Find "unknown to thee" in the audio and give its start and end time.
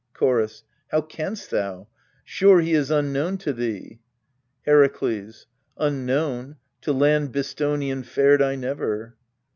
2.89-3.99